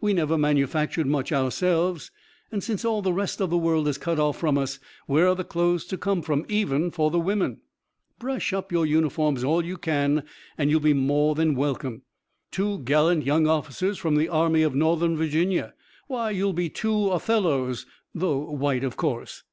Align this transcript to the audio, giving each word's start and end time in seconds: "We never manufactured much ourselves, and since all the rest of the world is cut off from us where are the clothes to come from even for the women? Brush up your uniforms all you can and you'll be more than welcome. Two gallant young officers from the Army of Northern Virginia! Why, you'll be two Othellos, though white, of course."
"We 0.00 0.12
never 0.12 0.36
manufactured 0.36 1.06
much 1.06 1.30
ourselves, 1.30 2.10
and 2.50 2.64
since 2.64 2.84
all 2.84 3.00
the 3.00 3.12
rest 3.12 3.40
of 3.40 3.48
the 3.48 3.56
world 3.56 3.86
is 3.86 3.96
cut 3.96 4.18
off 4.18 4.36
from 4.36 4.58
us 4.58 4.80
where 5.06 5.28
are 5.28 5.36
the 5.36 5.44
clothes 5.44 5.84
to 5.84 5.96
come 5.96 6.20
from 6.20 6.44
even 6.48 6.90
for 6.90 7.12
the 7.12 7.20
women? 7.20 7.60
Brush 8.18 8.52
up 8.52 8.72
your 8.72 8.84
uniforms 8.84 9.44
all 9.44 9.64
you 9.64 9.76
can 9.76 10.24
and 10.58 10.68
you'll 10.68 10.80
be 10.80 10.94
more 10.94 11.36
than 11.36 11.54
welcome. 11.54 12.02
Two 12.50 12.80
gallant 12.80 13.24
young 13.24 13.46
officers 13.46 13.98
from 13.98 14.16
the 14.16 14.28
Army 14.28 14.62
of 14.64 14.74
Northern 14.74 15.16
Virginia! 15.16 15.74
Why, 16.08 16.32
you'll 16.32 16.52
be 16.54 16.68
two 16.68 17.12
Othellos, 17.12 17.86
though 18.12 18.50
white, 18.50 18.82
of 18.82 18.96
course." 18.96 19.44